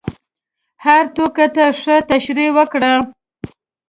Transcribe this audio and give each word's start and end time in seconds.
هر 0.85 1.03
توکي 1.15 1.47
ته 1.55 1.63
ښه 1.79 1.95
تشریح 2.09 2.49
وکړه. 2.57 2.93